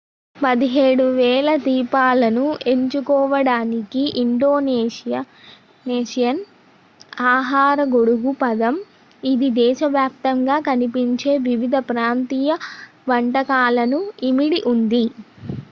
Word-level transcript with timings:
17,000 0.35 1.17
ద్వీపాలను 1.63 2.43
ఎంచుకోవడానికి 2.71 4.03
ఇండోనేషియన్ 4.21 5.29
ఆహార 7.31 7.77
గొడుగు 7.93 8.33
పదం 8.41 8.77
ఇది 9.23 9.49
దేశ 9.59 9.89
వ్యాప్తంగా 9.93 10.57
కనిపించే 10.67 11.35
వివిధ 11.47 11.75
ప్రాంతీయ 11.91 12.57
వంటకాలను 13.07 14.01
ఇమిడి 14.29 14.61
ఉంది 14.73 15.05